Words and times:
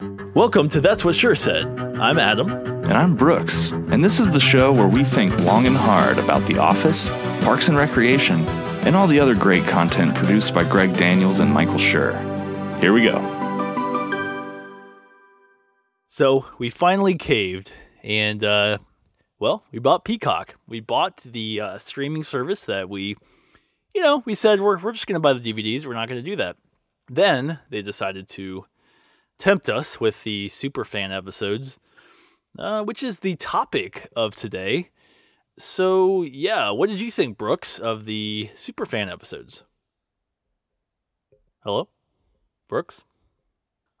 Welcome 0.00 0.68
to 0.70 0.80
That's 0.80 1.04
What 1.04 1.14
Schur 1.14 1.38
Said. 1.38 1.66
I'm 2.00 2.18
Adam. 2.18 2.50
And 2.50 2.94
I'm 2.94 3.14
Brooks, 3.14 3.70
and 3.70 4.04
this 4.04 4.18
is 4.18 4.28
the 4.28 4.40
show 4.40 4.72
where 4.72 4.88
we 4.88 5.04
think 5.04 5.38
long 5.44 5.68
and 5.68 5.76
hard 5.76 6.18
about 6.18 6.42
The 6.48 6.58
Office, 6.58 7.08
Parks 7.44 7.68
and 7.68 7.78
Recreation, 7.78 8.40
and 8.84 8.96
all 8.96 9.06
the 9.06 9.20
other 9.20 9.36
great 9.36 9.62
content 9.62 10.12
produced 10.16 10.52
by 10.52 10.64
Greg 10.64 10.96
Daniels 10.96 11.38
and 11.38 11.52
Michael 11.52 11.74
Schur. 11.74 12.18
Here 12.80 12.92
we 12.92 13.04
go. 13.04 13.20
So 16.08 16.46
we 16.58 16.70
finally 16.70 17.14
caved, 17.14 17.70
and 18.02 18.42
uh, 18.42 18.78
well, 19.38 19.64
we 19.70 19.78
bought 19.78 20.04
Peacock. 20.04 20.56
We 20.66 20.80
bought 20.80 21.20
the 21.20 21.60
uh, 21.60 21.78
streaming 21.78 22.24
service 22.24 22.64
that 22.64 22.88
we, 22.88 23.16
you 23.94 24.00
know, 24.00 24.24
we 24.26 24.34
said 24.34 24.60
we're 24.60 24.80
we're 24.80 24.92
just 24.92 25.06
going 25.06 25.14
to 25.14 25.20
buy 25.20 25.34
the 25.34 25.52
DVDs. 25.52 25.86
We're 25.86 25.94
not 25.94 26.08
going 26.08 26.22
to 26.22 26.28
do 26.28 26.34
that. 26.34 26.56
Then 27.08 27.60
they 27.70 27.80
decided 27.80 28.28
to 28.30 28.66
tempt 29.38 29.68
us 29.68 30.00
with 30.00 30.24
the 30.24 30.48
Superfan 30.48 31.16
episodes, 31.16 31.78
uh, 32.58 32.82
which 32.82 33.02
is 33.02 33.20
the 33.20 33.36
topic 33.36 34.08
of 34.16 34.34
today. 34.34 34.90
So, 35.58 36.22
yeah, 36.22 36.70
what 36.70 36.88
did 36.88 37.00
you 37.00 37.10
think, 37.10 37.38
Brooks, 37.38 37.78
of 37.78 38.04
the 38.04 38.50
Superfan 38.54 39.10
episodes? 39.10 39.62
Hello? 41.60 41.88
Brooks? 42.68 43.02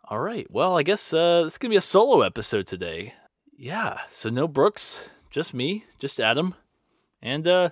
All 0.08 0.20
right, 0.20 0.50
well, 0.50 0.76
I 0.76 0.82
guess 0.82 1.12
uh, 1.12 1.44
it's 1.46 1.56
going 1.56 1.70
to 1.70 1.74
be 1.74 1.78
a 1.78 1.80
solo 1.80 2.20
episode 2.22 2.66
today. 2.66 3.14
Yeah, 3.56 4.00
so 4.10 4.28
no 4.28 4.46
Brooks, 4.46 5.04
just 5.30 5.54
me, 5.54 5.84
just 5.98 6.20
Adam. 6.20 6.54
And 7.22 7.46
uh, 7.46 7.70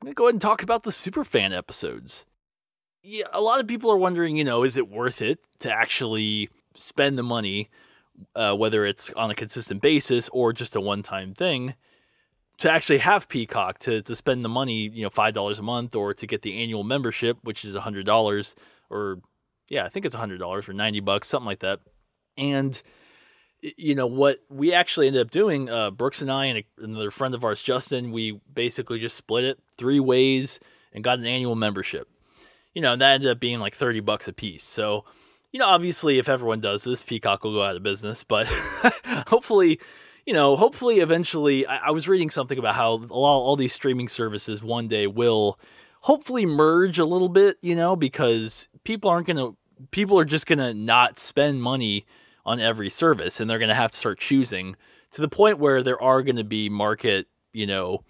I'm 0.00 0.06
going 0.06 0.12
to 0.12 0.14
go 0.14 0.24
ahead 0.24 0.34
and 0.34 0.42
talk 0.42 0.62
about 0.62 0.82
the 0.82 0.90
Superfan 0.90 1.56
episodes. 1.56 2.26
Yeah, 3.02 3.26
a 3.32 3.40
lot 3.40 3.60
of 3.60 3.66
people 3.66 3.90
are 3.90 3.96
wondering, 3.96 4.36
you 4.36 4.44
know, 4.44 4.62
is 4.62 4.76
it 4.76 4.90
worth 4.90 5.22
it 5.22 5.38
to 5.60 5.72
actually 5.72 6.50
spend 6.74 7.18
the 7.18 7.22
money, 7.22 7.70
uh, 8.34 8.54
whether 8.54 8.84
it's 8.84 9.10
on 9.10 9.30
a 9.30 9.34
consistent 9.34 9.80
basis 9.80 10.28
or 10.32 10.52
just 10.52 10.76
a 10.76 10.80
one 10.80 11.02
time 11.02 11.34
thing, 11.34 11.74
to 12.58 12.70
actually 12.70 12.98
have 12.98 13.28
Peacock, 13.28 13.78
to, 13.80 14.02
to 14.02 14.14
spend 14.14 14.44
the 14.44 14.48
money, 14.48 14.88
you 14.92 15.02
know, 15.02 15.10
$5 15.10 15.58
a 15.58 15.62
month 15.62 15.94
or 15.96 16.14
to 16.14 16.26
get 16.26 16.42
the 16.42 16.60
annual 16.62 16.84
membership, 16.84 17.38
which 17.42 17.64
is 17.64 17.74
$100 17.74 18.54
or, 18.90 19.20
yeah, 19.68 19.84
I 19.84 19.88
think 19.88 20.06
it's 20.06 20.14
$100 20.14 20.68
or 20.68 20.72
90 20.72 21.00
bucks, 21.00 21.28
something 21.28 21.46
like 21.46 21.60
that. 21.60 21.80
And, 22.36 22.80
you 23.60 23.94
know, 23.94 24.06
what 24.06 24.38
we 24.48 24.72
actually 24.72 25.06
ended 25.08 25.22
up 25.22 25.30
doing, 25.30 25.68
uh, 25.68 25.90
Brooks 25.90 26.20
and 26.20 26.30
I 26.30 26.46
and 26.46 26.64
another 26.78 27.10
friend 27.10 27.34
of 27.34 27.44
ours, 27.44 27.62
Justin, 27.62 28.12
we 28.12 28.40
basically 28.52 29.00
just 29.00 29.16
split 29.16 29.44
it 29.44 29.58
three 29.76 30.00
ways 30.00 30.60
and 30.92 31.02
got 31.02 31.18
an 31.18 31.26
annual 31.26 31.56
membership. 31.56 32.08
You 32.74 32.82
know, 32.82 32.92
and 32.92 33.02
that 33.02 33.14
ended 33.14 33.30
up 33.30 33.40
being 33.40 33.60
like 33.60 33.74
30 33.74 34.00
bucks 34.00 34.28
a 34.28 34.32
piece. 34.32 34.64
So, 34.64 35.04
you 35.54 35.60
know, 35.60 35.68
obviously, 35.68 36.18
if 36.18 36.28
everyone 36.28 36.60
does 36.60 36.82
this, 36.82 37.04
Peacock 37.04 37.44
will 37.44 37.52
go 37.52 37.62
out 37.62 37.76
of 37.76 37.82
business. 37.84 38.24
But 38.24 38.48
hopefully, 39.28 39.78
you 40.26 40.32
know, 40.34 40.56
hopefully, 40.56 40.98
eventually, 40.98 41.64
I, 41.64 41.76
I, 41.76 41.90
was 41.92 42.08
reading 42.08 42.28
something 42.28 42.58
about 42.58 42.74
how 42.74 43.04
all, 43.08 43.24
all 43.24 43.54
these 43.54 43.72
streaming 43.72 44.08
services 44.08 44.64
one 44.64 44.88
day 44.88 45.06
will 45.06 45.60
hopefully 46.00 46.44
merge 46.44 46.98
a 46.98 47.04
little 47.04 47.28
bit. 47.28 47.58
You 47.62 47.76
know, 47.76 47.94
because 47.94 48.66
people 48.82 49.08
aren't 49.08 49.28
going 49.28 49.36
to, 49.36 49.56
people 49.92 50.18
are 50.18 50.24
just 50.24 50.48
going 50.48 50.58
to 50.58 50.74
not 50.74 51.20
spend 51.20 51.62
money 51.62 52.04
on 52.44 52.58
every 52.58 52.90
service, 52.90 53.38
and 53.38 53.48
they're 53.48 53.60
going 53.60 53.68
to 53.68 53.76
have 53.76 53.92
to 53.92 53.98
start 53.98 54.18
choosing 54.18 54.74
to 55.12 55.20
the 55.20 55.28
point 55.28 55.60
where 55.60 55.84
there 55.84 56.02
are 56.02 56.24
going 56.24 56.34
to 56.34 56.42
be 56.42 56.68
market, 56.68 57.28
you 57.52 57.68
know, 57.68 58.02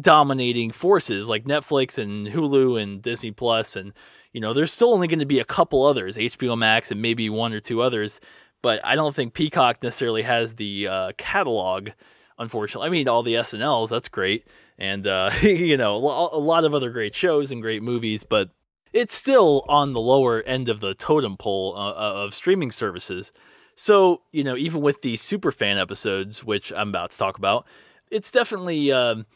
dominating 0.00 0.70
forces 0.70 1.28
like 1.28 1.44
Netflix 1.44 1.98
and 1.98 2.28
Hulu 2.28 2.80
and 2.80 3.02
Disney 3.02 3.32
Plus 3.32 3.76
and 3.76 3.92
you 4.32 4.40
know, 4.40 4.52
there's 4.52 4.72
still 4.72 4.92
only 4.92 5.08
going 5.08 5.18
to 5.18 5.26
be 5.26 5.40
a 5.40 5.44
couple 5.44 5.84
others, 5.84 6.16
HBO 6.16 6.56
Max 6.56 6.90
and 6.90 7.02
maybe 7.02 7.28
one 7.28 7.52
or 7.52 7.60
two 7.60 7.82
others, 7.82 8.20
but 8.62 8.80
I 8.84 8.94
don't 8.94 9.14
think 9.14 9.34
Peacock 9.34 9.82
necessarily 9.82 10.22
has 10.22 10.54
the 10.54 10.86
uh, 10.86 11.12
catalog. 11.16 11.90
Unfortunately, 12.38 12.86
I 12.86 12.90
mean, 12.90 13.08
all 13.08 13.22
the 13.22 13.34
SNLs, 13.34 13.88
that's 13.88 14.08
great, 14.08 14.46
and 14.78 15.06
uh, 15.06 15.30
you 15.42 15.76
know, 15.76 15.96
a 15.96 16.38
lot 16.38 16.64
of 16.64 16.74
other 16.74 16.90
great 16.90 17.14
shows 17.14 17.50
and 17.50 17.60
great 17.60 17.82
movies, 17.82 18.24
but 18.24 18.50
it's 18.92 19.14
still 19.14 19.64
on 19.68 19.92
the 19.92 20.00
lower 20.00 20.42
end 20.42 20.68
of 20.68 20.80
the 20.80 20.94
totem 20.94 21.36
pole 21.36 21.74
uh, 21.76 21.90
uh 21.90 22.24
of 22.24 22.34
streaming 22.34 22.72
services. 22.72 23.32
So, 23.76 24.22
you 24.30 24.44
know, 24.44 24.56
even 24.56 24.82
with 24.82 25.00
the 25.02 25.16
super 25.16 25.52
fan 25.52 25.78
episodes, 25.78 26.44
which 26.44 26.72
I'm 26.72 26.90
about 26.90 27.12
to 27.12 27.18
talk 27.18 27.38
about, 27.38 27.66
it's 28.10 28.30
definitely 28.30 28.92
um, 28.92 29.26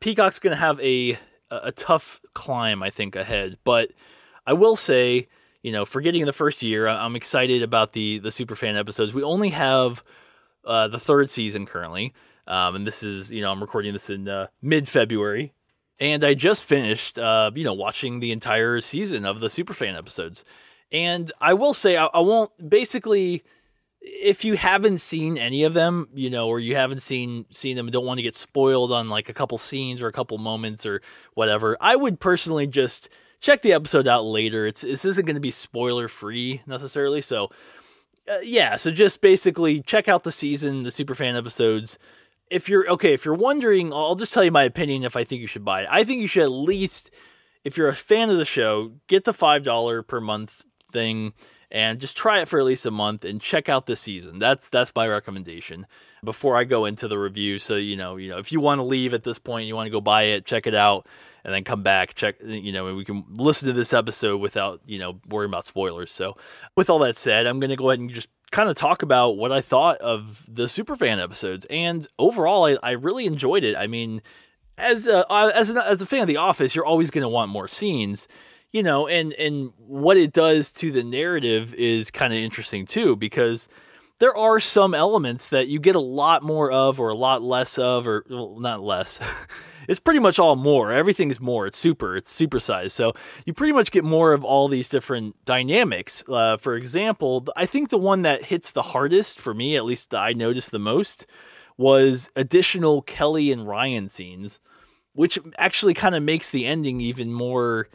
Peacock's 0.00 0.38
going 0.38 0.52
to 0.52 0.60
have 0.60 0.80
a 0.80 1.18
a 1.50 1.70
tough 1.70 2.20
climb, 2.34 2.82
I 2.82 2.90
think, 2.90 3.14
ahead. 3.14 3.58
But 3.62 3.92
I 4.46 4.52
will 4.52 4.76
say, 4.76 5.28
you 5.62 5.72
know, 5.72 5.84
forgetting 5.84 6.24
the 6.26 6.32
first 6.32 6.62
year, 6.62 6.88
I'm 6.88 7.16
excited 7.16 7.62
about 7.62 7.92
the 7.92 8.18
the 8.18 8.30
Superfan 8.30 8.78
episodes. 8.78 9.14
We 9.14 9.22
only 9.22 9.50
have 9.50 10.02
uh, 10.64 10.88
the 10.88 10.98
third 10.98 11.30
season 11.30 11.66
currently, 11.66 12.14
um, 12.46 12.76
and 12.76 12.86
this 12.86 13.02
is, 13.02 13.30
you 13.30 13.42
know, 13.42 13.52
I'm 13.52 13.60
recording 13.60 13.92
this 13.92 14.10
in 14.10 14.28
uh, 14.28 14.48
mid 14.60 14.88
February, 14.88 15.52
and 15.98 16.24
I 16.24 16.34
just 16.34 16.64
finished, 16.64 17.18
uh, 17.18 17.50
you 17.54 17.64
know, 17.64 17.74
watching 17.74 18.20
the 18.20 18.32
entire 18.32 18.80
season 18.80 19.24
of 19.24 19.40
the 19.40 19.48
Superfan 19.48 19.96
episodes. 19.96 20.44
And 20.90 21.32
I 21.40 21.54
will 21.54 21.74
say, 21.74 21.96
I, 21.96 22.06
I 22.06 22.20
won't 22.20 22.68
basically 22.68 23.42
if 24.02 24.44
you 24.44 24.56
haven't 24.56 24.98
seen 24.98 25.38
any 25.38 25.62
of 25.62 25.74
them, 25.74 26.08
you 26.12 26.28
know, 26.28 26.48
or 26.48 26.58
you 26.58 26.74
haven't 26.74 27.02
seen 27.02 27.46
seen 27.50 27.76
them, 27.76 27.86
and 27.86 27.92
don't 27.92 28.04
want 28.04 28.18
to 28.18 28.22
get 28.22 28.34
spoiled 28.34 28.92
on 28.92 29.08
like 29.08 29.28
a 29.28 29.32
couple 29.32 29.58
scenes 29.58 30.02
or 30.02 30.08
a 30.08 30.12
couple 30.12 30.38
moments 30.38 30.84
or 30.84 31.00
whatever, 31.34 31.76
I 31.80 31.96
would 31.96 32.20
personally 32.20 32.66
just 32.66 33.08
check 33.42 33.60
the 33.60 33.74
episode 33.74 34.08
out 34.08 34.24
later. 34.24 34.66
It's 34.66 34.80
this 34.80 35.04
isn't 35.04 35.26
going 35.26 35.36
to 35.36 35.40
be 35.40 35.50
spoiler 35.50 36.08
free 36.08 36.62
necessarily, 36.66 37.20
so 37.20 37.50
uh, 38.26 38.38
yeah. 38.42 38.76
So 38.76 38.90
just 38.90 39.20
basically 39.20 39.82
check 39.82 40.08
out 40.08 40.24
the 40.24 40.32
season, 40.32 40.84
the 40.84 40.90
superfan 40.90 41.36
episodes. 41.36 41.98
If 42.50 42.68
you're 42.68 42.88
okay, 42.92 43.12
if 43.12 43.26
you're 43.26 43.34
wondering, 43.34 43.92
I'll 43.92 44.14
just 44.14 44.32
tell 44.32 44.44
you 44.44 44.50
my 44.50 44.62
opinion. 44.62 45.04
If 45.04 45.16
I 45.16 45.24
think 45.24 45.42
you 45.42 45.46
should 45.46 45.64
buy 45.64 45.82
it, 45.82 45.88
I 45.90 46.04
think 46.04 46.22
you 46.22 46.28
should 46.28 46.44
at 46.44 46.52
least, 46.52 47.10
if 47.64 47.76
you're 47.76 47.88
a 47.88 47.96
fan 47.96 48.30
of 48.30 48.38
the 48.38 48.44
show, 48.46 48.92
get 49.08 49.24
the 49.24 49.34
five 49.34 49.62
dollar 49.62 50.02
per 50.02 50.20
month 50.20 50.64
thing 50.92 51.34
and 51.70 51.98
just 51.98 52.16
try 52.16 52.40
it 52.40 52.48
for 52.48 52.58
at 52.58 52.66
least 52.66 52.84
a 52.84 52.90
month 52.90 53.24
and 53.24 53.40
check 53.40 53.68
out 53.68 53.86
the 53.86 53.96
season. 53.96 54.38
That's 54.38 54.68
that's 54.68 54.92
my 54.94 55.08
recommendation 55.08 55.86
before 56.22 56.56
I 56.56 56.64
go 56.64 56.84
into 56.84 57.08
the 57.08 57.18
review. 57.18 57.58
So 57.58 57.76
you 57.76 57.96
know, 57.96 58.16
you 58.16 58.30
know, 58.30 58.38
if 58.38 58.52
you 58.52 58.60
want 58.60 58.78
to 58.78 58.84
leave 58.84 59.14
at 59.14 59.24
this 59.24 59.38
point, 59.40 59.66
you 59.66 59.74
want 59.74 59.86
to 59.86 59.90
go 59.90 60.00
buy 60.00 60.24
it, 60.24 60.44
check 60.44 60.66
it 60.66 60.74
out 60.74 61.06
and 61.44 61.54
then 61.54 61.64
come 61.64 61.82
back, 61.82 62.14
check, 62.14 62.36
you 62.42 62.72
know, 62.72 62.86
and 62.86 62.96
we 62.96 63.04
can 63.04 63.24
listen 63.30 63.68
to 63.68 63.72
this 63.72 63.92
episode 63.92 64.38
without, 64.38 64.80
you 64.86 64.98
know, 64.98 65.20
worrying 65.28 65.50
about 65.50 65.64
spoilers. 65.64 66.12
So, 66.12 66.36
with 66.76 66.88
all 66.88 66.98
that 67.00 67.18
said, 67.18 67.46
I'm 67.46 67.60
going 67.60 67.70
to 67.70 67.76
go 67.76 67.90
ahead 67.90 68.00
and 68.00 68.10
just 68.10 68.28
kind 68.50 68.68
of 68.68 68.76
talk 68.76 69.02
about 69.02 69.36
what 69.36 69.50
I 69.50 69.60
thought 69.60 69.98
of 69.98 70.44
the 70.48 70.64
Superfan 70.64 71.22
episodes. 71.22 71.66
And 71.70 72.06
overall, 72.18 72.66
I, 72.66 72.76
I 72.82 72.90
really 72.92 73.26
enjoyed 73.26 73.64
it. 73.64 73.76
I 73.76 73.86
mean, 73.86 74.22
as 74.76 75.06
a, 75.06 75.26
uh, 75.30 75.50
as, 75.54 75.70
as 75.70 76.02
a 76.02 76.06
fan 76.06 76.22
of 76.22 76.28
The 76.28 76.36
Office, 76.36 76.74
you're 76.74 76.86
always 76.86 77.10
going 77.10 77.22
to 77.22 77.28
want 77.28 77.50
more 77.50 77.68
scenes 77.68 78.28
you 78.72 78.82
know 78.82 79.06
and 79.06 79.32
and 79.34 79.72
what 79.76 80.16
it 80.16 80.32
does 80.32 80.72
to 80.72 80.90
the 80.90 81.04
narrative 81.04 81.74
is 81.74 82.10
kind 82.10 82.32
of 82.32 82.38
interesting 82.38 82.86
too 82.86 83.14
because 83.14 83.68
there 84.18 84.36
are 84.36 84.60
some 84.60 84.94
elements 84.94 85.48
that 85.48 85.68
you 85.68 85.78
get 85.78 85.94
a 85.94 86.00
lot 86.00 86.42
more 86.42 86.70
of 86.70 86.98
or 86.98 87.10
a 87.10 87.14
lot 87.14 87.42
less 87.42 87.78
of 87.78 88.06
or 88.06 88.24
well, 88.28 88.58
not 88.58 88.82
less 88.82 89.20
it's 89.88 90.00
pretty 90.00 90.20
much 90.20 90.38
all 90.38 90.56
more. 90.56 90.92
Everything's 90.92 91.40
more. 91.40 91.66
It's 91.66 91.78
super. 91.78 92.16
It's 92.16 92.36
supersized. 92.36 92.92
So 92.92 93.12
you 93.44 93.52
pretty 93.52 93.72
much 93.72 93.90
get 93.90 94.04
more 94.04 94.32
of 94.32 94.44
all 94.44 94.68
these 94.68 94.88
different 94.88 95.36
dynamics. 95.44 96.24
Uh, 96.28 96.56
for 96.56 96.74
example, 96.74 97.46
I 97.56 97.66
think 97.66 97.90
the 97.90 97.98
one 97.98 98.22
that 98.22 98.44
hits 98.44 98.70
the 98.70 98.82
hardest 98.82 99.40
for 99.40 99.54
me, 99.54 99.76
at 99.76 99.84
least 99.84 100.14
I 100.14 100.32
noticed 100.32 100.70
the 100.70 100.78
most, 100.78 101.26
was 101.76 102.30
additional 102.36 103.02
Kelly 103.02 103.50
and 103.50 103.66
Ryan 103.66 104.08
scenes, 104.08 104.60
which 105.14 105.38
actually 105.58 105.94
kind 105.94 106.14
of 106.14 106.22
makes 106.22 106.50
the 106.50 106.66
ending 106.66 107.00
even 107.00 107.32
more 107.32 107.88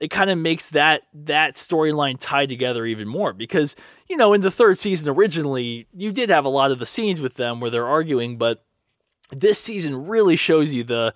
it 0.00 0.10
kind 0.10 0.30
of 0.30 0.38
makes 0.38 0.70
that 0.70 1.02
that 1.12 1.54
storyline 1.54 2.16
tie 2.18 2.46
together 2.46 2.86
even 2.86 3.06
more 3.06 3.32
because 3.32 3.76
you 4.08 4.16
know 4.16 4.32
in 4.32 4.40
the 4.40 4.50
third 4.50 4.78
season 4.78 5.08
originally 5.08 5.86
you 5.94 6.10
did 6.10 6.30
have 6.30 6.46
a 6.46 6.48
lot 6.48 6.72
of 6.72 6.78
the 6.78 6.86
scenes 6.86 7.20
with 7.20 7.34
them 7.34 7.60
where 7.60 7.70
they're 7.70 7.86
arguing 7.86 8.38
but 8.38 8.64
this 9.30 9.58
season 9.58 10.06
really 10.06 10.36
shows 10.36 10.72
you 10.72 10.84
the 10.84 11.14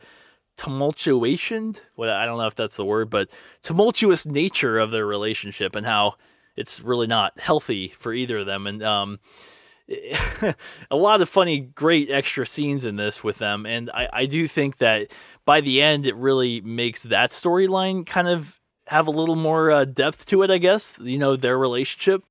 tumultuation. 0.56 1.76
Well, 1.96 2.14
I 2.14 2.26
don't 2.26 2.38
know 2.38 2.46
if 2.46 2.54
that's 2.54 2.76
the 2.76 2.84
word, 2.84 3.10
but 3.10 3.30
tumultuous 3.62 4.26
nature 4.26 4.78
of 4.78 4.90
their 4.90 5.06
relationship 5.06 5.74
and 5.74 5.86
how 5.86 6.14
it's 6.56 6.80
really 6.80 7.06
not 7.06 7.38
healthy 7.38 7.94
for 7.98 8.12
either 8.12 8.38
of 8.38 8.46
them. 8.46 8.66
And 8.66 8.82
um, 8.82 9.18
a 10.90 10.96
lot 10.96 11.20
of 11.20 11.28
funny, 11.28 11.60
great 11.60 12.10
extra 12.10 12.46
scenes 12.46 12.84
in 12.84 12.96
this 12.96 13.24
with 13.24 13.38
them. 13.38 13.66
And 13.66 13.90
I, 13.90 14.08
I 14.12 14.26
do 14.26 14.46
think 14.48 14.78
that 14.78 15.10
by 15.44 15.60
the 15.60 15.82
end, 15.82 16.06
it 16.06 16.16
really 16.16 16.60
makes 16.60 17.02
that 17.04 17.30
storyline 17.30 18.06
kind 18.06 18.28
of 18.28 18.60
have 18.86 19.06
a 19.06 19.12
little 19.12 19.36
more 19.36 19.70
uh, 19.70 19.84
depth 19.84 20.26
to 20.26 20.42
it, 20.42 20.50
I 20.50 20.58
guess, 20.58 20.94
you 21.00 21.18
know, 21.18 21.36
their 21.36 21.58
relationship. 21.58 22.22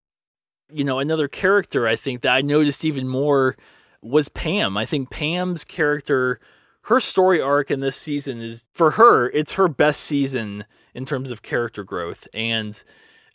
You 0.72 0.84
know, 0.84 1.00
another 1.00 1.28
character 1.28 1.88
I 1.88 1.96
think 1.96 2.22
that 2.22 2.34
I 2.34 2.42
noticed 2.42 2.86
even 2.86 3.08
more 3.08 3.56
was 4.04 4.30
Pam. 4.30 4.78
I 4.78 4.86
think 4.86 5.10
Pam's 5.10 5.64
character, 5.64 6.40
her 6.84 7.00
story 7.00 7.42
arc 7.42 7.72
in 7.72 7.80
this 7.80 7.96
season 7.96 8.40
is 8.40 8.66
for 8.74 8.92
her, 8.92 9.30
it's 9.30 9.54
her 9.54 9.68
best 9.68 10.02
season 10.02 10.66
in 10.94 11.06
terms 11.06 11.32
of 11.32 11.42
character 11.42 11.84
growth. 11.84 12.28
And 12.34 12.84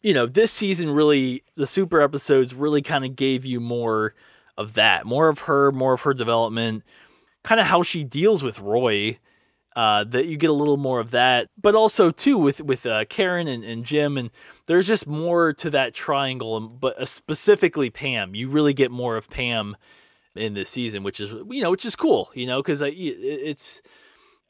you 0.02 0.14
know, 0.14 0.26
this 0.26 0.52
season 0.52 0.90
really, 0.90 1.42
the 1.56 1.66
super 1.66 2.00
episodes 2.00 2.54
really 2.54 2.82
kind 2.82 3.04
of 3.04 3.16
gave 3.16 3.44
you 3.44 3.60
more 3.60 4.14
of 4.56 4.74
that, 4.74 5.06
more 5.06 5.28
of 5.28 5.40
her, 5.40 5.72
more 5.72 5.94
of 5.94 6.02
her 6.02 6.14
development, 6.14 6.84
kind 7.42 7.60
of 7.60 7.66
how 7.66 7.82
she 7.82 8.04
deals 8.04 8.42
with 8.42 8.58
Roy. 8.58 9.18
Uh, 9.76 10.02
that 10.02 10.26
you 10.26 10.36
get 10.36 10.50
a 10.50 10.54
little 10.54 10.78
more 10.78 10.98
of 10.98 11.12
that, 11.12 11.50
but 11.56 11.76
also 11.76 12.10
too 12.10 12.36
with 12.36 12.60
with 12.60 12.84
uh, 12.84 13.04
Karen 13.04 13.46
and, 13.46 13.62
and 13.62 13.84
Jim, 13.84 14.18
and 14.18 14.30
there's 14.66 14.88
just 14.88 15.06
more 15.06 15.52
to 15.52 15.70
that 15.70 15.94
triangle. 15.94 16.58
But 16.58 17.00
uh, 17.00 17.04
specifically 17.04 17.88
Pam, 17.88 18.34
you 18.34 18.48
really 18.48 18.72
get 18.72 18.90
more 18.90 19.16
of 19.16 19.30
Pam 19.30 19.76
in 20.38 20.54
this 20.54 20.70
season, 20.70 21.02
which 21.02 21.20
is 21.20 21.32
you 21.50 21.62
know 21.62 21.70
which 21.70 21.84
is 21.84 21.96
cool, 21.96 22.30
you 22.34 22.46
know, 22.46 22.62
because 22.62 22.80
it's 22.82 23.82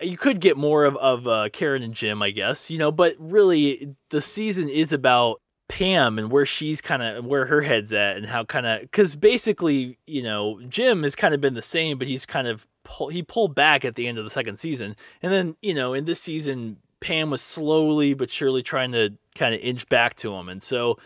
you 0.01 0.17
could 0.17 0.41
get 0.41 0.57
more 0.57 0.85
of 0.85 0.97
of 0.97 1.27
uh, 1.27 1.49
Karen 1.53 1.83
and 1.83 1.95
Jim, 1.95 2.23
I 2.23 2.31
guess, 2.31 2.71
you 2.71 2.79
know, 2.79 2.93
but 2.93 3.15
really 3.19 3.97
the 4.11 4.23
season 4.23 4.69
is 4.69 4.93
about 4.93 5.41
Pam 5.69 6.19
and 6.19 6.31
where 6.31 6.47
she's 6.47 6.81
kind 6.81 7.03
of 7.03 7.25
where 7.25 7.47
her 7.47 7.61
head's 7.61 7.93
at 7.93 8.17
and 8.17 8.27
how 8.27 8.45
kind 8.45 8.67
of 8.67 8.81
because 8.81 9.17
basically 9.17 9.99
you 10.07 10.23
know 10.23 10.61
Jim 10.69 11.03
has 11.03 11.15
kind 11.15 11.35
of 11.35 11.41
been 11.41 11.55
the 11.55 11.63
same, 11.63 11.99
but 11.99 12.09
he's 12.09 12.25
kind 12.25 12.49
of 12.49 12.67
pull, 12.85 13.09
he 13.09 13.23
pulled 13.23 13.55
back 13.55 13.85
at 13.85 13.95
the 13.95 14.07
end 14.07 14.19
of 14.19 14.25
the 14.25 14.31
second 14.31 14.59
season, 14.59 14.97
and 15.23 15.33
then 15.33 15.57
you 15.61 15.75
know 15.75 15.93
in 15.93 16.07
this 16.07 16.21
season 16.21 16.79
Pam 17.01 17.31
was 17.31 17.43
slowly 17.43 18.15
but 18.15 18.31
surely 18.31 18.63
trying 18.63 18.93
to 18.93 19.15
kind 19.35 19.55
of 19.55 19.61
inch 19.61 19.89
back 19.89 20.17
to 20.17 20.35
him, 20.35 20.49
and 20.49 20.63
so 20.63 20.99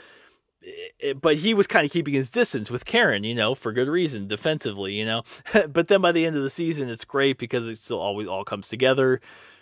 but 1.21 1.39
he 1.39 1.55
was 1.55 1.67
kind 1.67 1.85
of 1.85 1.93
keeping 1.93 2.15
his 2.15 2.31
distance 2.31 2.71
with 2.71 2.85
Karen, 2.85 3.25
you 3.25 3.35
know, 3.35 3.55
for 3.55 3.73
good 3.73 3.89
reason, 3.89 4.27
defensively, 4.27 4.93
you 4.93 5.05
know. 5.05 5.23
but 5.69 5.89
then 5.89 6.01
by 6.01 6.13
the 6.13 6.25
end 6.25 6.37
of 6.37 6.43
the 6.43 6.51
season, 6.51 6.89
it's 6.89 7.05
great 7.05 7.39
because 7.39 7.69
it 7.69 7.79
still 7.79 8.01
always 8.01 8.29
all 8.29 8.45
comes 8.45 8.69
together. 8.69 9.21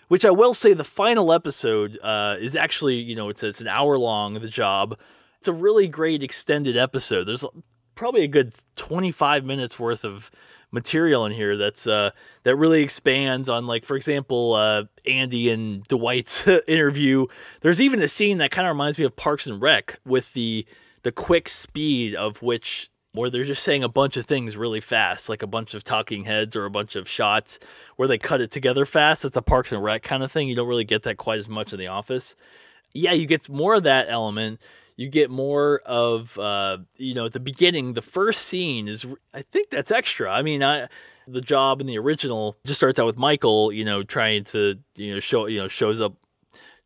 Which 0.08 0.24
I 0.24 0.30
will 0.30 0.54
say, 0.54 0.74
the 0.74 0.82
final 0.82 1.32
episode 1.32 1.96
uh, 2.02 2.36
is 2.40 2.56
actually, 2.56 2.96
you 2.96 3.14
know, 3.14 3.28
it's 3.28 3.42
it's 3.42 3.60
an 3.60 3.68
hour 3.68 3.96
long. 3.96 4.34
The 4.34 4.48
job, 4.48 4.98
it's 5.38 5.48
a 5.48 5.52
really 5.52 5.86
great 5.86 6.22
extended 6.22 6.76
episode. 6.76 7.24
There's 7.24 7.44
probably 7.94 8.24
a 8.24 8.28
good 8.28 8.52
25 8.76 9.44
minutes 9.44 9.78
worth 9.78 10.04
of 10.04 10.30
material 10.72 11.26
in 11.26 11.32
here 11.32 11.56
that's 11.56 11.86
uh 11.86 12.10
that 12.44 12.54
really 12.54 12.80
expands 12.82 13.48
on 13.48 13.66
like 13.66 13.84
for 13.84 13.96
example 13.96 14.54
uh 14.54 14.84
Andy 15.04 15.50
and 15.50 15.82
Dwight's 15.88 16.46
interview 16.68 17.26
there's 17.60 17.80
even 17.80 18.00
a 18.00 18.08
scene 18.08 18.38
that 18.38 18.52
kind 18.52 18.68
of 18.68 18.74
reminds 18.74 18.98
me 18.98 19.04
of 19.04 19.16
Parks 19.16 19.46
and 19.46 19.60
Rec 19.60 19.98
with 20.06 20.32
the 20.32 20.64
the 21.02 21.12
quick 21.12 21.48
speed 21.48 22.14
of 22.14 22.42
which 22.42 22.90
where 23.12 23.30
they're 23.30 23.44
just 23.44 23.64
saying 23.64 23.82
a 23.82 23.88
bunch 23.88 24.16
of 24.16 24.24
things 24.24 24.56
really 24.56 24.80
fast, 24.80 25.28
like 25.28 25.42
a 25.42 25.46
bunch 25.46 25.74
of 25.74 25.82
talking 25.82 26.24
heads 26.24 26.54
or 26.54 26.64
a 26.64 26.70
bunch 26.70 26.94
of 26.94 27.08
shots 27.08 27.58
where 27.96 28.06
they 28.06 28.18
cut 28.18 28.40
it 28.40 28.50
together 28.50 28.86
fast. 28.86 29.24
It's 29.24 29.36
a 29.36 29.42
Parks 29.42 29.72
and 29.72 29.82
Rec 29.82 30.02
kind 30.02 30.22
of 30.22 30.30
thing. 30.30 30.48
You 30.48 30.54
don't 30.54 30.68
really 30.68 30.84
get 30.84 31.02
that 31.02 31.16
quite 31.16 31.38
as 31.38 31.48
much 31.48 31.72
in 31.72 31.78
The 31.78 31.88
Office. 31.88 32.36
Yeah, 32.92 33.12
you 33.12 33.26
get 33.26 33.48
more 33.48 33.74
of 33.74 33.82
that 33.82 34.08
element. 34.08 34.60
You 34.96 35.08
get 35.08 35.30
more 35.30 35.80
of, 35.86 36.38
uh, 36.38 36.78
you 36.96 37.14
know, 37.14 37.26
at 37.26 37.32
the 37.32 37.40
beginning, 37.40 37.94
the 37.94 38.02
first 38.02 38.42
scene 38.42 38.86
is, 38.86 39.06
I 39.34 39.42
think 39.42 39.70
that's 39.70 39.90
extra. 39.90 40.30
I 40.30 40.42
mean, 40.42 40.62
I, 40.62 40.88
the 41.26 41.40
job 41.40 41.80
in 41.80 41.86
the 41.86 41.98
original 41.98 42.56
just 42.64 42.78
starts 42.78 42.98
out 42.98 43.06
with 43.06 43.16
Michael, 43.16 43.72
you 43.72 43.84
know, 43.84 44.02
trying 44.02 44.44
to, 44.44 44.78
you 44.94 45.14
know, 45.14 45.20
show, 45.20 45.46
you 45.46 45.58
know, 45.58 45.68
shows 45.68 46.00
up 46.00 46.14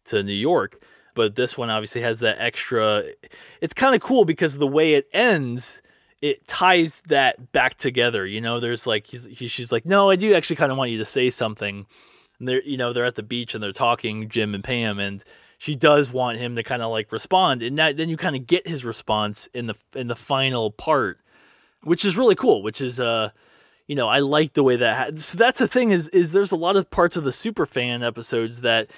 to 0.07 0.23
New 0.23 0.33
York 0.33 0.83
but 1.15 1.37
this 1.37 1.57
one 1.57 1.71
obviously 1.71 2.03
has 2.03 2.21
that 2.21 2.37
extra. 2.41 3.05
It's 3.61 3.75
kind 3.75 3.95
of 3.95 4.01
cool 4.01 4.25
because 4.25 4.59
the 4.59 4.67
way 4.67 4.95
it 4.95 5.09
ends, 5.13 5.81
it 6.21 6.47
ties 6.47 7.03
that 7.09 7.53
back 7.53 7.77
together. 7.77 8.27
You 8.27 8.41
know, 8.41 8.61
there's 8.61 8.87
like 8.87 9.07
he, 9.07 9.49
she's 9.49 9.73
like, 9.73 9.87
no, 9.87 10.11
I 10.11 10.17
do 10.17 10.35
actually 10.35 10.57
kind 10.57 10.73
of 10.73 10.79
want 10.79 10.91
you 10.91 10.99
to 10.99 11.05
say 11.05 11.31
something. 11.31 11.87
And 12.39 12.49
they're 12.49 12.63
you 12.63 12.77
know 12.77 12.93
they're 12.93 13.05
at 13.05 13.15
the 13.15 13.23
beach 13.23 13.55
and 13.55 13.63
they're 13.63 13.73
talking, 13.73 14.29
Jim 14.29 14.55
and 14.55 14.65
Pam, 14.65 14.99
and 14.99 15.25
she 15.59 15.75
does 15.75 16.13
want 16.13 16.39
him 16.39 16.57
to 16.57 16.63
kind 16.63 16.83
of 16.83 16.91
like 16.91 17.13
respond, 17.13 17.63
and 17.63 17.79
that 17.79 17.97
then 17.97 18.09
you 18.09 18.17
kind 18.17 18.37
of 18.37 18.47
get 18.47 18.67
his 18.67 18.85
response 18.85 19.49
in 19.55 19.67
the 19.67 19.75
in 19.95 20.09
the 20.09 20.17
final 20.17 20.71
part, 20.71 21.21
which 21.83 22.05
is 22.05 22.17
really 22.17 22.35
cool. 22.35 22.63
Which 22.63 22.81
is 22.81 22.99
uh 22.99 23.31
you 23.87 23.97
know, 23.97 24.09
I 24.09 24.21
like 24.21 24.55
the 24.55 24.63
way 24.63 24.77
that. 24.77 25.21
So 25.21 25.37
that's 25.37 25.59
the 25.59 25.69
thing 25.69 25.91
is, 25.91 26.09
is 26.09 26.33
there's 26.33 26.53
a 26.53 26.57
lot 26.57 26.77
of 26.77 26.91
parts 26.91 27.17
of 27.17 27.25
the 27.25 27.33
super 27.33 27.67
fan 27.67 28.03
episodes 28.03 28.63
that 28.63 28.91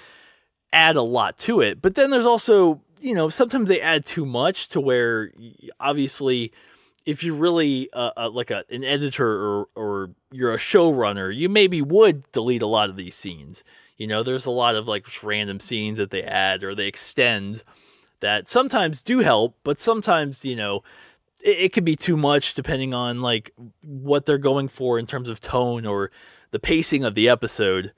add 0.73 0.95
a 0.95 1.01
lot 1.01 1.37
to 1.39 1.61
it. 1.61 1.81
But 1.81 1.95
then 1.95 2.09
there's 2.09 2.25
also, 2.25 2.81
you 2.99 3.13
know, 3.15 3.29
sometimes 3.29 3.69
they 3.69 3.81
add 3.81 4.05
too 4.05 4.25
much 4.25 4.69
to 4.69 4.81
where 4.81 5.31
obviously 5.79 6.51
if 7.05 7.23
you're 7.23 7.35
really 7.35 7.89
uh, 7.93 8.11
uh, 8.17 8.29
like 8.29 8.51
a, 8.51 8.65
an 8.69 8.83
editor 8.83 9.25
or, 9.25 9.67
or 9.75 10.09
you're 10.31 10.53
a 10.53 10.57
showrunner, 10.57 11.33
you 11.33 11.47
maybe 11.47 11.81
would 11.81 12.29
delete 12.33 12.61
a 12.61 12.67
lot 12.67 12.89
of 12.89 12.97
these 12.97 13.15
scenes. 13.15 13.63
You 13.95 14.07
know, 14.07 14.23
there's 14.23 14.45
a 14.45 14.51
lot 14.51 14.75
of 14.75 14.87
like 14.87 15.05
random 15.23 15.61
scenes 15.61 15.97
that 15.97 16.11
they 16.11 16.21
add 16.21 16.63
or 16.63 16.75
they 16.75 16.87
extend 16.87 17.63
that 18.19 18.47
sometimes 18.47 19.01
do 19.01 19.19
help, 19.19 19.55
but 19.63 19.79
sometimes, 19.79 20.43
you 20.43 20.55
know, 20.55 20.83
it, 21.41 21.57
it 21.59 21.73
can 21.73 21.85
be 21.85 21.95
too 21.95 22.17
much 22.17 22.53
depending 22.53 22.93
on 22.93 23.21
like 23.21 23.51
what 23.81 24.25
they're 24.25 24.37
going 24.37 24.67
for 24.67 24.99
in 24.99 25.07
terms 25.07 25.29
of 25.29 25.39
tone 25.39 25.85
or 25.85 26.11
the 26.51 26.59
pacing 26.59 27.05
of 27.05 27.15
the 27.15 27.29
episode. 27.29 27.93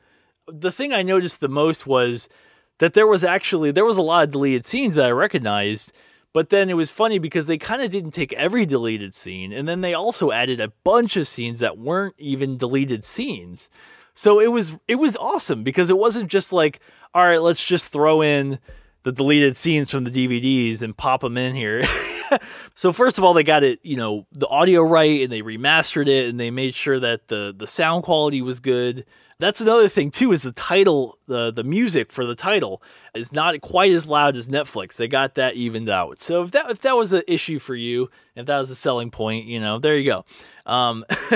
The 0.47 0.71
thing 0.71 0.93
I 0.93 1.01
noticed 1.01 1.39
the 1.39 1.49
most 1.49 1.87
was 1.87 2.29
that 2.79 2.93
there 2.93 3.07
was 3.07 3.23
actually 3.23 3.71
there 3.71 3.85
was 3.85 3.97
a 3.97 4.01
lot 4.01 4.23
of 4.23 4.31
deleted 4.31 4.65
scenes 4.65 4.95
that 4.95 5.05
I 5.05 5.11
recognized, 5.11 5.91
but 6.33 6.49
then 6.49 6.69
it 6.69 6.75
was 6.75 6.91
funny 6.91 7.19
because 7.19 7.47
they 7.47 7.57
kind 7.57 7.81
of 7.81 7.91
didn't 7.91 8.11
take 8.11 8.33
every 8.33 8.65
deleted 8.65 9.15
scene, 9.15 9.53
and 9.53 9.67
then 9.67 9.81
they 9.81 9.93
also 9.93 10.31
added 10.31 10.59
a 10.59 10.73
bunch 10.83 11.15
of 11.15 11.27
scenes 11.27 11.59
that 11.59 11.77
weren't 11.77 12.15
even 12.17 12.57
deleted 12.57 13.05
scenes. 13.05 13.69
So 14.13 14.39
it 14.39 14.51
was 14.51 14.73
it 14.87 14.95
was 14.95 15.15
awesome 15.17 15.63
because 15.63 15.89
it 15.89 15.97
wasn't 15.97 16.29
just 16.29 16.51
like, 16.51 16.79
all 17.13 17.23
right, 17.23 17.41
let's 17.41 17.63
just 17.63 17.87
throw 17.87 18.21
in 18.21 18.59
the 19.03 19.11
deleted 19.11 19.55
scenes 19.55 19.89
from 19.89 20.03
the 20.03 20.11
DVDs 20.11 20.81
and 20.81 20.95
pop 20.95 21.21
them 21.21 21.37
in 21.37 21.55
here. 21.55 21.87
so 22.75 22.91
first 22.91 23.17
of 23.17 23.23
all, 23.23 23.33
they 23.33 23.43
got 23.43 23.63
it, 23.63 23.79
you 23.81 23.95
know, 23.95 24.27
the 24.33 24.47
audio 24.47 24.81
right 24.81 25.21
and 25.21 25.31
they 25.31 25.41
remastered 25.41 26.07
it 26.07 26.27
and 26.27 26.39
they 26.39 26.51
made 26.51 26.75
sure 26.75 26.99
that 26.99 27.29
the 27.29 27.53
the 27.57 27.67
sound 27.67 28.03
quality 28.03 28.41
was 28.41 28.59
good. 28.59 29.05
That's 29.39 29.61
another 29.61 29.87
thing 29.87 30.11
too. 30.11 30.33
Is 30.33 30.41
the 30.41 30.51
title 30.51 31.17
the 31.27 31.49
the 31.49 31.63
music 31.63 32.11
for 32.11 32.25
the 32.25 32.35
title 32.35 32.83
is 33.15 33.31
not 33.31 33.61
quite 33.61 33.93
as 33.93 34.05
loud 34.05 34.35
as 34.35 34.49
Netflix. 34.49 34.97
They 34.97 35.07
got 35.07 35.35
that 35.35 35.55
evened 35.55 35.89
out. 35.89 36.19
So 36.19 36.43
if 36.43 36.51
that 36.51 36.69
if 36.69 36.81
that 36.81 36.97
was 36.97 37.13
an 37.13 37.23
issue 37.25 37.57
for 37.57 37.73
you, 37.73 38.09
if 38.35 38.47
that 38.47 38.59
was 38.59 38.69
a 38.69 38.75
selling 38.75 39.11
point, 39.11 39.45
you 39.45 39.61
know, 39.61 39.79
there 39.79 39.97
you 39.97 40.11
go. 40.11 40.25
Um, 40.69 41.05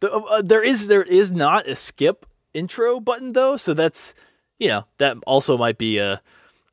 the, 0.00 0.10
uh, 0.10 0.40
there 0.40 0.62
is 0.62 0.88
there 0.88 1.02
is 1.02 1.30
not 1.30 1.68
a 1.68 1.76
skip 1.76 2.24
intro 2.54 3.00
button 3.00 3.34
though, 3.34 3.58
so 3.58 3.74
that's 3.74 4.14
you 4.58 4.68
know 4.68 4.86
that 4.96 5.18
also 5.26 5.58
might 5.58 5.76
be 5.76 5.98
a, 5.98 6.22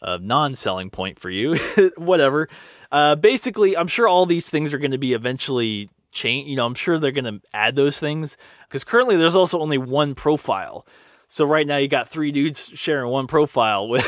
a 0.01 0.17
non-selling 0.19 0.91
point 0.91 1.19
for 1.19 1.29
you. 1.29 1.57
Whatever. 1.97 2.47
Uh, 2.89 3.15
basically, 3.15 3.75
I'm 3.75 3.87
sure 3.87 4.07
all 4.07 4.25
these 4.25 4.49
things 4.49 4.73
are 4.73 4.77
going 4.79 4.91
to 4.91 4.97
be 4.97 5.11
eventually 5.11 5.89
change. 6.11 6.47
You 6.49 6.55
know, 6.55 6.65
I'm 6.65 6.75
sure 6.75 6.99
they're 6.99 7.11
going 7.11 7.25
to 7.25 7.41
add 7.53 7.75
those 7.75 7.97
things 7.97 8.37
because 8.67 8.83
currently 8.83 9.17
there's 9.17 9.35
also 9.35 9.59
only 9.59 9.77
one 9.77 10.15
profile. 10.15 10.85
So 11.27 11.45
right 11.45 11.67
now 11.67 11.77
you 11.77 11.87
got 11.87 12.09
three 12.09 12.31
dudes 12.31 12.71
sharing 12.73 13.11
one 13.11 13.27
profile 13.27 13.87
with. 13.87 14.05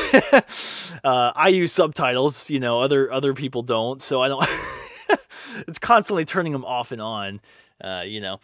uh, 1.04 1.32
I 1.34 1.48
use 1.48 1.72
subtitles, 1.72 2.50
you 2.50 2.58
know, 2.58 2.80
other 2.80 3.12
other 3.12 3.32
people 3.32 3.62
don't, 3.62 4.02
so 4.02 4.20
I 4.20 4.28
don't. 4.28 4.44
it's 5.68 5.78
constantly 5.78 6.24
turning 6.24 6.52
them 6.52 6.64
off 6.64 6.90
and 6.90 7.00
on, 7.00 7.40
uh, 7.80 8.02
you 8.04 8.20
know. 8.20 8.40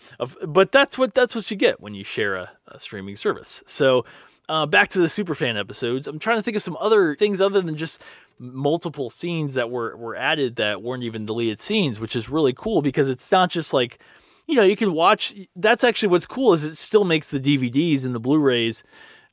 But 0.46 0.70
that's 0.70 0.96
what 0.96 1.12
that's 1.12 1.34
what 1.34 1.50
you 1.50 1.56
get 1.56 1.80
when 1.80 1.94
you 1.94 2.04
share 2.04 2.36
a, 2.36 2.50
a 2.68 2.78
streaming 2.78 3.16
service. 3.16 3.64
So 3.66 4.04
uh, 4.48 4.66
back 4.66 4.88
to 4.90 5.00
the 5.00 5.08
superfan 5.08 5.58
episodes. 5.58 6.06
I'm 6.06 6.18
trying 6.18 6.38
to 6.38 6.42
think 6.42 6.56
of 6.56 6.62
some 6.62 6.76
other 6.80 7.14
things 7.16 7.40
other 7.40 7.60
than 7.60 7.76
just 7.76 8.00
multiple 8.38 9.10
scenes 9.10 9.54
that 9.54 9.70
were 9.70 9.96
were 9.96 10.16
added 10.16 10.56
that 10.56 10.82
weren't 10.82 11.02
even 11.02 11.26
deleted 11.26 11.60
scenes, 11.60 12.00
which 12.00 12.16
is 12.16 12.28
really 12.28 12.52
cool 12.52 12.82
because 12.82 13.08
it's 13.08 13.30
not 13.30 13.50
just 13.50 13.72
like 13.72 13.98
you 14.48 14.54
know, 14.54 14.62
you 14.62 14.76
can 14.76 14.94
watch 14.94 15.34
that's 15.54 15.84
actually 15.84 16.08
what's 16.08 16.26
cool 16.26 16.52
is 16.54 16.64
it 16.64 16.76
still 16.76 17.04
makes 17.04 17.28
the 17.28 17.38
DVDs 17.38 18.04
and 18.04 18.14
the 18.14 18.20
Blu-rays 18.20 18.82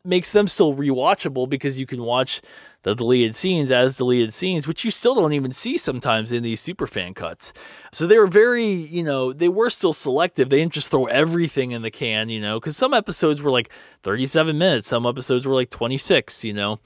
makes 0.04 0.32
them 0.32 0.48
still 0.48 0.76
rewatchable 0.76 1.50
because 1.50 1.80
you 1.80 1.88
can 1.88 2.04
watch 2.04 2.42
the 2.84 2.94
deleted 2.94 3.36
scenes 3.36 3.72
as 3.72 3.98
deleted 3.98 4.32
scenes, 4.32 4.68
which 4.68 4.86
you 4.86 4.92
still 4.92 5.16
don't 5.16 5.34
even 5.34 5.52
see 5.52 5.76
sometimes 5.76 6.32
in 6.32 6.44
these 6.44 6.62
super 6.62 6.86
fan 6.86 7.16
cuts. 7.16 7.52
So 7.92 8.06
they 8.06 8.20
were 8.20 8.28
very, 8.28 8.68
you 8.68 9.04
know, 9.04 9.34
they 9.34 9.50
were 9.50 9.72
still 9.72 9.94
selective. 9.94 10.50
They 10.50 10.58
didn't 10.58 10.74
just 10.74 10.92
throw 10.92 11.06
everything 11.06 11.72
in 11.72 11.82
the 11.82 11.90
can, 11.90 12.30
you 12.30 12.40
know, 12.40 12.60
because 12.60 12.78
some 12.78 12.94
episodes 12.94 13.42
were 13.42 13.50
like 13.50 13.72
37 14.04 14.56
minutes, 14.56 14.90
some 14.90 15.08
episodes 15.08 15.48
were 15.48 15.56
like 15.56 15.72
26, 15.72 16.44
you 16.44 16.54
know 16.54 16.80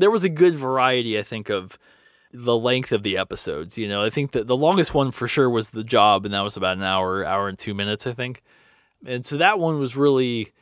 there 0.00 0.10
was 0.10 0.24
a 0.24 0.28
good 0.28 0.56
variety, 0.56 1.18
I 1.18 1.22
think, 1.22 1.48
of 1.48 1.78
the 2.32 2.56
length 2.56 2.92
of 2.92 3.02
the 3.02 3.16
episodes. 3.16 3.78
You 3.78 3.88
know, 3.88 4.04
I 4.04 4.10
think 4.10 4.32
that 4.32 4.46
the 4.46 4.56
longest 4.56 4.92
one 4.92 5.12
for 5.12 5.28
sure 5.28 5.48
was 5.48 5.70
the 5.70 5.84
job, 5.84 6.24
and 6.24 6.34
that 6.34 6.42
was 6.42 6.56
about 6.56 6.76
an 6.76 6.82
hour, 6.82 7.24
hour 7.24 7.48
and 7.48 7.58
two 7.58 7.74
minutes, 7.74 8.06
I 8.06 8.12
think. 8.12 8.42
And 9.06 9.24
so 9.24 9.36
that 9.36 9.58
one 9.58 9.78
was 9.78 9.96
really, 9.96 10.52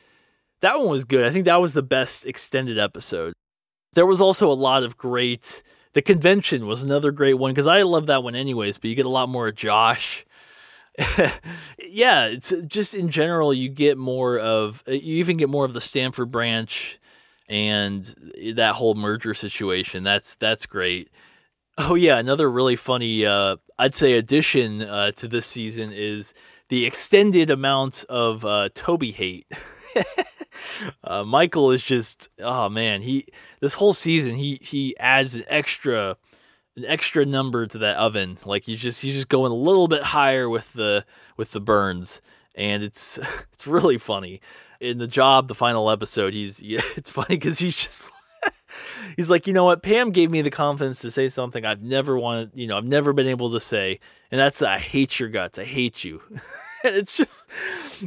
that 0.61 0.79
one 0.79 0.89
was 0.89 1.05
good. 1.05 1.25
I 1.25 1.31
think 1.31 1.45
that 1.45 1.61
was 1.61 1.73
the 1.73 1.83
best 1.83 2.25
extended 2.25 2.77
episode. 2.77 3.33
There 3.93 4.05
was 4.05 4.21
also 4.21 4.51
a 4.51 4.53
lot 4.53 4.83
of 4.83 4.97
great. 4.97 5.63
The 5.93 6.01
convention 6.01 6.67
was 6.67 6.83
another 6.83 7.11
great 7.11 7.35
one 7.35 7.51
because 7.51 7.67
I 7.67 7.83
love 7.83 8.07
that 8.07 8.23
one 8.23 8.35
anyways. 8.35 8.77
But 8.77 8.89
you 8.89 8.95
get 8.95 9.05
a 9.05 9.09
lot 9.09 9.29
more 9.29 9.51
Josh. 9.51 10.25
yeah, 11.79 12.25
it's 12.27 12.53
just 12.67 12.93
in 12.93 13.09
general 13.09 13.53
you 13.53 13.69
get 13.69 13.97
more 13.97 14.37
of 14.37 14.83
you 14.85 15.17
even 15.17 15.37
get 15.37 15.49
more 15.49 15.65
of 15.65 15.73
the 15.73 15.81
Stamford 15.81 16.31
branch 16.31 16.99
and 17.53 18.15
that 18.55 18.73
whole 18.73 18.95
merger 18.95 19.35
situation. 19.35 20.03
That's 20.03 20.33
that's 20.33 20.65
great. 20.65 21.11
Oh 21.77 21.93
yeah, 21.93 22.17
another 22.17 22.49
really 22.49 22.75
funny, 22.75 23.27
uh, 23.27 23.57
I'd 23.77 23.93
say, 23.93 24.13
addition 24.13 24.81
uh, 24.81 25.11
to 25.11 25.27
this 25.27 25.45
season 25.45 25.91
is 25.93 26.33
the 26.69 26.83
extended 26.83 27.51
amount 27.51 28.05
of 28.09 28.43
uh, 28.43 28.69
Toby 28.73 29.11
hate. 29.11 29.45
uh, 31.03 31.23
Michael 31.23 31.69
is 31.69 31.83
just, 31.83 32.27
oh 32.39 32.69
man, 32.69 33.03
he 33.03 33.27
this 33.59 33.75
whole 33.75 33.93
season 33.93 34.35
he 34.35 34.57
he 34.59 34.97
adds 34.97 35.35
an 35.35 35.43
extra 35.47 36.17
an 36.75 36.85
extra 36.85 37.23
number 37.23 37.67
to 37.67 37.77
that 37.77 37.97
oven. 37.97 38.39
Like 38.45 38.63
he's 38.63 38.79
just 38.79 39.01
he's 39.01 39.13
just 39.13 39.29
going 39.29 39.51
a 39.51 39.55
little 39.55 39.87
bit 39.87 40.01
higher 40.01 40.49
with 40.49 40.73
the 40.73 41.05
with 41.37 41.51
the 41.51 41.61
burns, 41.61 42.19
and 42.55 42.81
it's 42.81 43.19
it's 43.53 43.67
really 43.67 43.99
funny. 43.99 44.41
In 44.83 44.97
the 44.97 45.07
job, 45.07 45.47
the 45.47 45.55
final 45.55 45.89
episode, 45.89 46.33
he's 46.33 46.61
yeah, 46.61 46.81
it's 46.95 47.09
funny 47.09 47.35
because 47.35 47.59
he's 47.59 47.75
just 47.75 48.11
he's 49.15 49.29
like, 49.29 49.47
you 49.47 49.53
know 49.53 49.63
what? 49.63 49.81
Pam 49.81 50.11
gave 50.11 50.29
me 50.29 50.41
the 50.41 50.51
confidence 50.51 50.99
to 51.01 51.11
say 51.11 51.29
something 51.29 51.65
I've 51.65 51.81
never 51.81 52.17
wanted, 52.17 52.51
you 52.53 52.67
know, 52.67 52.77
I've 52.77 52.85
never 52.85 53.13
been 53.13 53.27
able 53.27 53.51
to 53.51 53.59
say, 53.59 53.99
and 54.31 54.39
that's 54.39 54.61
I 54.61 54.79
hate 54.79 55.19
your 55.19 55.29
guts. 55.29 55.57
I 55.57 55.63
hate 55.63 56.03
you. 56.03 56.21
and 56.83 56.95
it's 56.95 57.15
just 57.15 57.43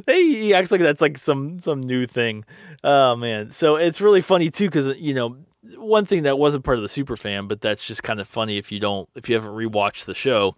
he 0.06 0.52
acts 0.54 0.70
like 0.70 0.80
that's 0.80 1.00
like 1.00 1.18
some 1.18 1.60
some 1.60 1.80
new 1.80 2.06
thing. 2.06 2.44
Oh 2.84 3.16
man. 3.16 3.50
So 3.50 3.76
it's 3.76 4.00
really 4.00 4.20
funny 4.20 4.50
too 4.50 4.70
cuz 4.70 4.98
you 4.98 5.14
know, 5.14 5.36
one 5.76 6.04
thing 6.06 6.22
that 6.24 6.38
wasn't 6.38 6.64
part 6.64 6.76
of 6.76 6.82
the 6.82 6.88
super 6.88 7.16
fan, 7.16 7.48
but 7.48 7.60
that's 7.60 7.86
just 7.86 8.02
kind 8.02 8.20
of 8.20 8.28
funny 8.28 8.58
if 8.58 8.70
you 8.70 8.80
don't 8.80 9.08
if 9.14 9.28
you 9.28 9.34
haven't 9.34 9.52
rewatched 9.52 10.04
the 10.04 10.14
show 10.14 10.56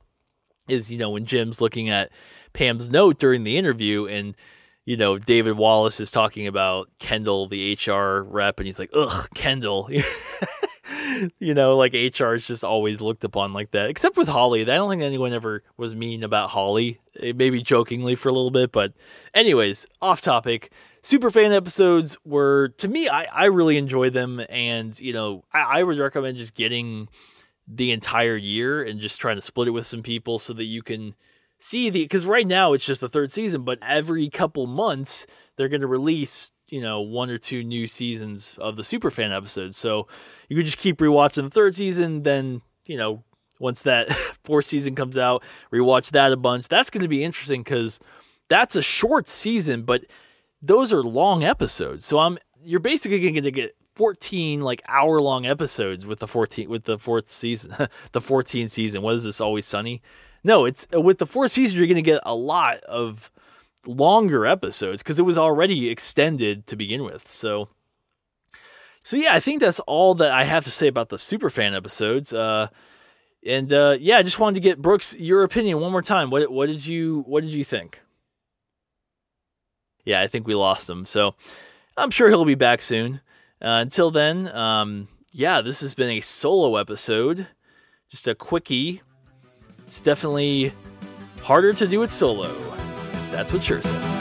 is 0.69 0.91
you 0.91 0.99
know 0.99 1.11
when 1.11 1.25
Jim's 1.25 1.61
looking 1.61 1.89
at 1.89 2.11
Pam's 2.53 2.91
note 2.91 3.19
during 3.19 3.45
the 3.45 3.57
interview 3.57 4.07
and 4.07 4.35
you 4.89 4.97
know, 4.97 5.19
David 5.19 5.59
Wallace 5.59 6.01
is 6.01 6.11
talking 6.11 6.47
about 6.47 6.89
Kendall, 6.99 7.47
the 7.47 7.75
HR 7.75 8.23
rep, 8.23 8.59
and 8.59 8.67
he's 8.67 8.79
like, 8.79 8.89
ugh, 8.95 9.29
Kendall. 9.35 9.91
you 11.39 11.53
know, 11.53 11.77
like 11.77 11.93
HR 11.93 12.33
is 12.33 12.47
just 12.47 12.65
always 12.65 13.03
looked 13.03 13.23
upon 13.23 13.53
like 13.53 13.73
that, 13.73 13.91
except 13.91 14.17
with 14.17 14.29
Holly. 14.29 14.63
I 14.63 14.65
don't 14.65 14.89
think 14.89 15.03
anyone 15.03 15.35
ever 15.35 15.63
was 15.77 15.95
mean 15.95 16.25
about 16.25 16.49
Holly, 16.49 17.03
maybe 17.21 17.61
jokingly 17.61 18.15
for 18.15 18.31
a 18.31 18.33
little 18.33 18.51
bit. 18.51 18.73
But, 18.73 18.95
anyways, 19.35 19.87
off 20.01 20.23
topic. 20.23 20.73
Super 21.03 21.31
fan 21.31 21.53
episodes 21.53 22.17
were, 22.25 22.69
to 22.79 22.89
me, 22.89 23.11
I, 23.11 23.25
I 23.25 23.45
really 23.45 23.77
enjoy 23.77 24.09
them. 24.09 24.41
And, 24.49 24.99
you 24.99 25.13
know, 25.13 25.45
I, 25.53 25.81
I 25.81 25.83
would 25.83 25.99
recommend 25.99 26.39
just 26.39 26.55
getting 26.55 27.11
the 27.67 27.93
entire 27.93 28.37
year 28.37 28.83
and 28.83 29.01
just 29.01 29.21
trying 29.21 29.37
to 29.37 29.43
split 29.43 29.69
it 29.69 29.73
with 29.73 29.87
some 29.87 30.03
people 30.03 30.39
so 30.39 30.55
that 30.55 30.65
you 30.65 30.83
can 30.83 31.15
see 31.59 31.91
the 31.91 32.03
because 32.03 32.27
right 32.27 32.47
now 32.47 32.73
it's 32.73 32.87
just 32.87 33.01
the 33.01 33.09
third 33.09 33.33
season, 33.33 33.63
but 33.63 33.79
every 33.83 34.29
couple 34.31 34.67
months 34.67 35.27
they're 35.57 35.69
going 35.69 35.81
to 35.81 35.87
release 35.87 36.53
you 36.69 36.81
know 36.81 37.01
one 37.01 37.31
or 37.31 37.39
two 37.39 37.63
new 37.63 37.87
seasons 37.87 38.57
of 38.59 38.77
the 38.77 38.83
superfan 38.83 39.37
episodes. 39.37 39.77
So 39.77 40.07
you 40.49 40.57
could 40.57 40.67
just 40.67 40.79
keep 40.79 40.99
rewatching 40.99 41.45
the 41.45 41.51
third 41.51 41.75
season, 41.75 42.23
then 42.23 42.63
you 42.87 42.97
know 42.97 43.25
once 43.59 43.83
that 43.83 44.11
fourth 44.45 44.67
season 44.67 44.95
comes 44.95 45.19
out, 45.19 45.43
rewatch 45.73 46.11
that 46.11 46.33
a 46.33 46.37
bunch. 46.37 46.69
That's 46.69 46.91
going 46.91 47.03
to 47.03 47.09
be 47.09 47.25
interesting 47.25 47.63
because 47.63 47.99
that's 48.49 48.77
a 48.77 48.83
short 48.83 49.29
season, 49.29 49.83
but 49.83 50.05
those 50.63 50.93
are 50.93 51.03
long 51.03 51.43
episodes. 51.45 52.05
So 52.05 52.19
I'm 52.19 52.39
you're 52.63 52.81
basically 52.81 53.21
going 53.21 53.43
to 53.43 53.51
get 53.51 53.77
14 53.95 54.61
like 54.61 54.81
hour 54.87 55.21
long 55.21 55.45
episodes 55.45 56.07
with 56.07 56.21
the 56.21 56.29
14 56.29 56.69
with 56.69 56.85
the 56.85 56.99
fourth 56.99 57.29
season 57.29 57.75
the 58.13 58.21
14 58.21 58.69
season 58.69 59.03
what 59.03 59.17
is 59.17 59.25
this 59.25 59.41
always 59.41 59.67
sunny 59.67 60.01
no, 60.45 60.65
it's 60.65 60.87
uh, 60.95 61.01
with 61.01 61.19
the 61.19 61.27
fourth 61.27 61.53
season 61.53 61.77
you're 61.77 61.87
going 61.87 61.97
to 61.97 62.03
get 62.03 62.21
a 62.25 62.35
lot 62.35 62.79
of 62.85 63.31
longer 63.87 64.47
episodes 64.47 65.03
because 65.03 65.19
it 65.19 65.25
was 65.25 65.39
already 65.39 65.89
extended 65.89 66.67
to 66.67 66.77
begin 66.77 67.05
with. 67.05 67.31
So 67.31 67.69
so 69.09 69.17
yeah, 69.17 69.35
I 69.35 69.41
think 69.41 69.61
that's 69.61 69.81
all 69.81 70.15
that 70.17 70.31
I 70.31 70.45
have 70.45 70.65
to 70.65 70.71
say 70.71 70.87
about 70.87 71.09
the 71.09 71.17
superfan 71.17 71.75
episodes. 71.75 72.33
Uh, 72.33 72.69
and 73.47 73.73
uh, 73.73 73.97
yeah, 73.99 74.19
I 74.19 74.23
just 74.23 74.39
wanted 74.39 74.57
to 74.57 74.61
get 74.61 74.83
Brooks 74.83 75.17
your 75.17 75.45
opinion 75.45 75.81
one 75.81 75.93
more 75.93 76.03
time. 76.03 76.31
What 76.31 76.51
what 76.53 76.67
did 76.67 76.87
you 76.87 77.25
what 77.27 77.43
did 77.43 77.53
you 77.53 77.65
think? 77.65 78.01
Yeah, 80.05 80.21
I 80.21 80.27
think 80.27 80.47
we 80.47 80.55
lost 80.55 80.91
him. 80.91 81.07
So 81.07 81.35
I'm 81.97 82.11
sure 82.11 82.29
he'll 82.29 82.45
be 82.45 82.55
back 82.55 82.83
soon. 82.83 83.21
Uh, 83.61 83.81
until 83.81 84.11
then, 84.11 84.49
um, 84.55 85.09
yeah, 85.33 85.61
this 85.61 85.81
has 85.81 85.95
been 85.95 86.11
a 86.11 86.21
solo 86.21 86.77
episode, 86.77 87.49
just 88.11 88.29
a 88.29 88.35
quickie 88.35 89.03
it's 89.89 90.03
definitely 90.03 90.71
harder 91.41 91.73
to 91.73 91.89
do 91.89 92.03
it 92.03 92.11
solo. 92.11 92.53
That's 93.31 93.51
what 93.51 93.63
Cher 93.63 93.81
said. 93.81 94.18